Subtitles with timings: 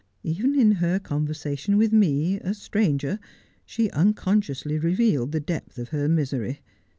[0.23, 3.19] Even in her conversation with me, a stranger,
[3.67, 6.61] she unconsciously revealed the depth of her misery.